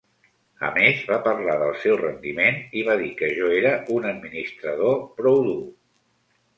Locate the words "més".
0.77-1.03